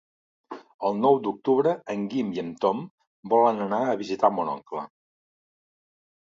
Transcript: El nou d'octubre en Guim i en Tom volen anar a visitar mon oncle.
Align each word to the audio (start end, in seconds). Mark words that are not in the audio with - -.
El 0.87 0.95
nou 1.01 1.19
d'octubre 1.27 1.73
en 1.97 2.07
Guim 2.15 2.33
i 2.39 2.43
en 2.45 2.51
Tom 2.65 2.83
volen 3.35 3.63
anar 3.69 3.85
a 3.85 3.95
visitar 4.03 4.35
mon 4.41 4.53
oncle. 4.59 4.89